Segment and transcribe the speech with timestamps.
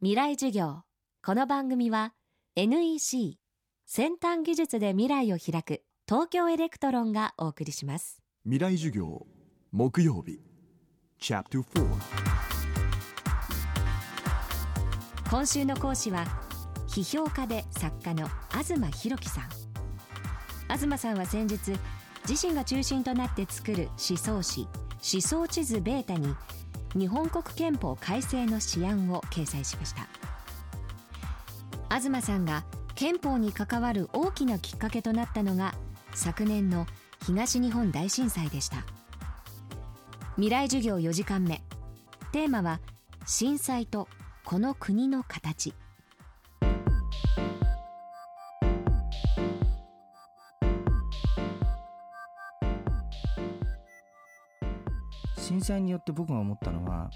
[0.00, 0.82] 未来授業。
[1.26, 2.12] この番組は
[2.54, 3.36] NEC
[3.84, 8.22] 先端技術で未来を開く東京エレクトロンがお送りします。
[8.44, 9.26] 未来授業
[9.72, 10.38] 木曜日。
[15.28, 16.24] 今週の講師は
[16.86, 19.48] 批評家で作家の東浩紀さん。
[20.78, 21.72] 東さんは先日
[22.28, 24.68] 自身が中心となって作る思想誌
[25.02, 26.36] 思想地図ベータに
[26.94, 30.06] 日本国憲法改正の試案を掲載しました。
[31.90, 35.74] 東さんが憲法に関わる大きなきっかけとなったのが
[36.14, 36.86] 昨年の
[37.24, 38.84] 東日本大震災でした。
[40.36, 41.62] 未来授業4時間目。
[42.32, 42.80] テーマは
[43.26, 44.08] 震災と
[44.44, 45.74] この国の形。
[55.48, 57.10] 震災によって僕が思ったのは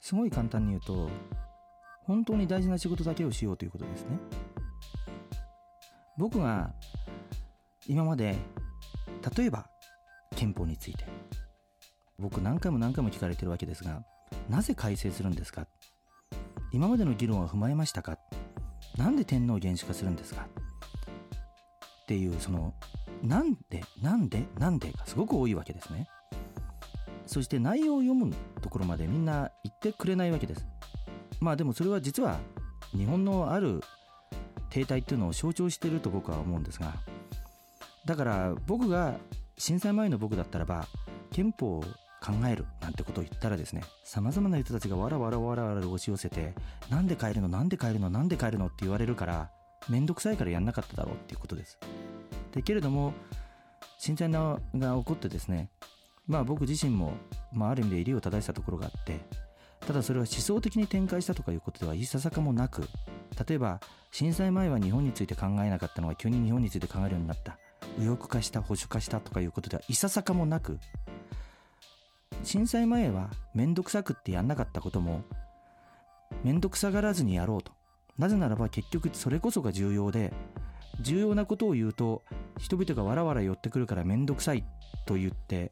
[0.00, 1.10] すごい簡単に言うと
[2.04, 4.20] 本当に大事な仕事だけをしようということですね
[6.16, 6.72] 僕が
[7.88, 8.36] 今まで
[9.36, 9.66] 例えば
[10.36, 11.06] 憲法について
[12.20, 14.04] 僕何回も何回も聞かれてるわけですが
[14.48, 15.66] なぜ改正するんですか
[16.70, 18.16] 今までの議論は踏まえましたか
[18.96, 20.46] なんで天皇を原始化するんですか
[22.02, 22.74] っていうその
[23.24, 26.06] なんでなんでなんでがすごく多いわけですね
[27.28, 30.66] そして内容を読むところまでみんな言ってくれないわけです。
[31.40, 32.40] まあでもそれは実は
[32.90, 33.80] 日本のある
[34.70, 36.94] 停滞っていうのを象徴していると僕は思うんですが
[38.04, 39.14] だから僕が
[39.56, 40.86] 震災前の僕だったらば
[41.30, 41.82] 憲法を
[42.20, 46.54] 考えるなんてことを言ったらですねさまざまな人たちがわらわらわらわら押し寄せて
[46.90, 47.48] なんで変えるの？
[47.48, 48.10] なんで変えるの？
[48.10, 48.66] なんで変えるの？
[48.66, 49.50] って言われるから
[49.88, 51.78] 面倒くさいからやんなかっただろうっていうことです。
[52.52, 53.14] でけれども
[53.98, 55.70] 震災が起こってですね
[56.28, 57.14] まあ僕自身も、
[57.52, 59.18] まあ、ある意味で襟を正したところがあって
[59.80, 62.82] ただそれは思想的に展開したとかいうことではいささかもなく
[63.48, 63.80] 例えば
[64.12, 67.58] 震災前は日本について考えなかったのが急に日本について考えるようになった。
[67.96, 70.78] 右翼化した保守化したとかいうことではいささかもなく
[72.42, 75.22] 震災前は面倒くさくってやんなかったことも
[76.44, 77.72] 面倒くさがらずにやろうと。
[78.18, 80.32] なぜならば結局それこそが重要で
[81.00, 82.24] 重要なことを言うと
[82.58, 84.64] 人々がわらわら寄ってくるから面倒くさい
[85.06, 85.70] と言って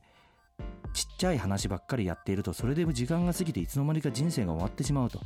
[0.97, 5.21] ちっちゃい話ばっかりやっているとそれで時間が過ぎていつの間にか人生が終わってしまうと。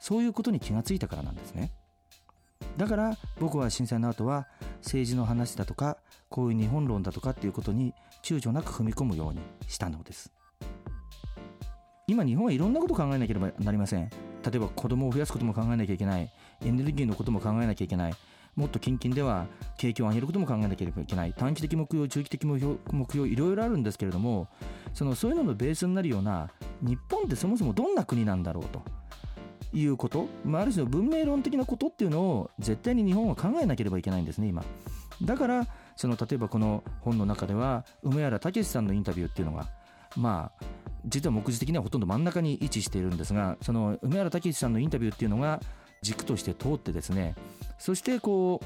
[0.00, 1.70] そういうことに気がついたからなんですね。
[2.76, 4.48] だから僕は震災の後は
[4.78, 5.98] 政治の話だとか
[6.28, 7.94] こういう日本論だとかっていうことに
[8.24, 10.32] 躊躇なく踏み込むようにしたのです。
[12.08, 14.10] 今日本はいろんなこと考えなければなりません。
[14.10, 16.28] 例えば子供を増やすことも考えなきゃいけない。
[16.64, 18.14] エネルギーのことも考えなきゃいけない。
[18.56, 21.32] もっと近々では景気を上げることも考えなければいけない。
[21.32, 24.48] 短期的目標中期的目標目標いろいろあるんですけれども
[24.94, 26.50] そのそういうののベースになるような
[26.80, 28.82] 日本ってそもそもどんな国なんだろうと。
[29.74, 34.64] いうこと、まあ、ある種の文明論的なことっていうのを絶対に日本は考えなければいけないんですね今。
[35.22, 35.66] だから
[35.96, 39.66] その例えばこの本の中では梅原武さんのインタビューっていうのが
[40.16, 40.64] まあ
[41.06, 45.60] 実は目次的にはほとんど真ん中に位置しているんですがその梅原武さんのインタビューっていうのが
[46.02, 47.34] 軸として通ってですね
[47.78, 48.60] そしてこ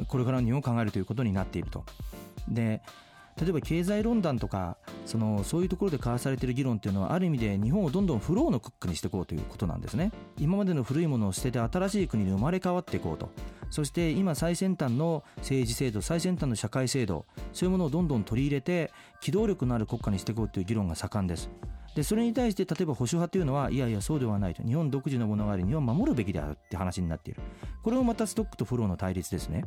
[0.00, 1.84] うこれからの日本を考えるということになっていると。
[2.48, 2.82] で
[3.40, 10.12] 例えば経済論壇とかそのそういうところで交わされている議論っていうのはある意味で日本をどんどんフローのクックにしていこうということなんですね。
[10.38, 13.30] 今までの古いものを捨てて新しい国に生まれ変わっていこうと。
[13.70, 21.50] そして今最先端の政治制度最先端の社会制度そういうものをどんどん取り入れて機動力のある国家にしていこうという議論が盛んです。
[21.94, 24.62] でそれに対して例えば保守派というのはいやいやそうではないと。
[24.62, 27.40] 日本独自のものがあり日本を守るべきであるって話になっている。
[27.82, 29.64] これもまたストックとフローの対立ですね。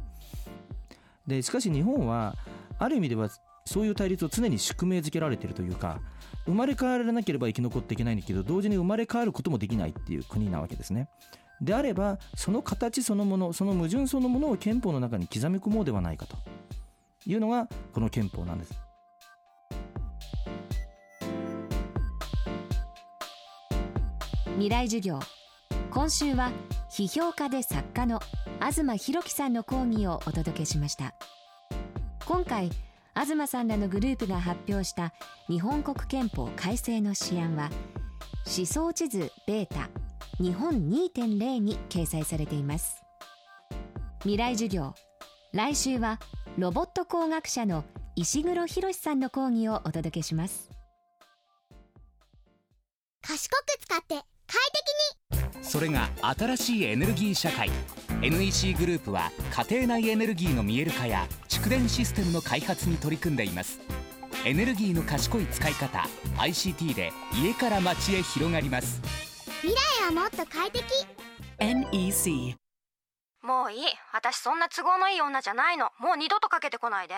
[1.25, 2.35] でしかし日本は
[2.79, 3.29] ある意味では
[3.67, 5.99] そういう対立を常に宿命づけられているというか
[6.45, 11.09] 生まれ変わらなければ生き残っていけないんだけど同時に生まれ変わることもできないっていう国なわけですね。
[11.61, 16.37] であればその形そのものその矛盾そのものを憲法の中に刻み込もうではないかと。
[17.27, 18.73] いうのがこの憲法なんです。
[24.53, 25.19] 未来授業。
[25.91, 26.51] 今週は
[26.89, 28.19] 批評家で作家の
[28.59, 31.13] 東博樹さんの講義をお届けしました。
[32.25, 32.71] 今回
[33.25, 35.11] 東さんらのグループが発表した
[35.49, 37.71] 日本国憲法改正の試案は
[38.45, 39.89] 思想地図ベータ
[40.39, 43.01] 日本2.0に掲載されています。
[44.19, 44.93] 未来授業
[45.51, 46.19] 来週は
[46.57, 47.85] ロボット工学者の
[48.15, 50.69] 石黒博さんの講義をお届けします。
[53.21, 54.15] 賢く使って
[54.47, 54.61] 快
[55.31, 55.63] 適に。
[55.63, 57.69] それが新しいエネルギー社会。
[58.21, 59.31] NEC グループは
[59.69, 63.79] 家庭内エネルギーの見える化や蓄電システムの開発に取り組んでいます。
[64.45, 66.05] エネルギーの賢い使い方
[66.37, 69.01] ICT で家から街へ広がります。
[69.61, 70.85] 未来はもっと快適。
[71.57, 72.55] NEC
[73.41, 73.79] もういい。
[74.13, 75.89] 私そんな都合のいい女じゃないの。
[75.99, 77.15] もう二度とかけてこないで。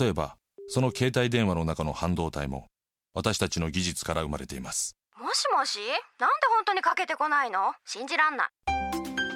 [0.00, 0.36] 例えば
[0.68, 2.68] その携帯電話の中の半導体も
[3.12, 4.96] 私たちの技術から生まれています。
[5.20, 5.78] もしもし？
[6.18, 7.74] なんで本当にかけてこないの？
[7.84, 8.71] 信じらんない